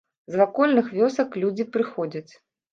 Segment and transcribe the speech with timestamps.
[0.35, 2.29] З вакольных вёсак людзі прыходзяць.